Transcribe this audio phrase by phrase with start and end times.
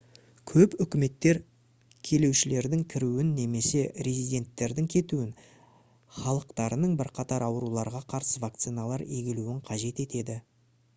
[0.51, 1.39] көп үкіметтер
[2.09, 5.29] келушілердің кіруін немесе резиденттердің кетуін
[6.23, 10.43] халықтарының бірқатар ауруларға қарсы вакциналар егілуін қажет етеді